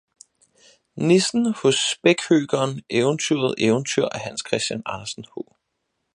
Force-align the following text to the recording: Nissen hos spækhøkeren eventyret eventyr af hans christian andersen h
Nissen 0.95 1.53
hos 1.53 1.75
spækhøkeren 1.91 2.81
eventyret 2.89 3.55
eventyr 3.57 4.05
af 4.05 4.19
hans 4.19 4.43
christian 4.47 4.81
andersen 4.85 5.25
h 5.35 5.39